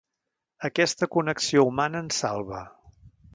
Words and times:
Aquesta 0.69 1.07
connexió 1.17 1.67
humana 1.73 2.01
ens 2.07 2.19
salva. 2.25 2.63